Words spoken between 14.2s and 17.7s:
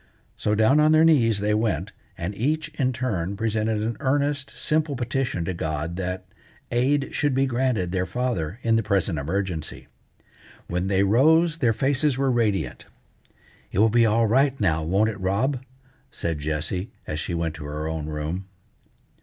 right now, won't it, Rob?" said Jessie, as she went to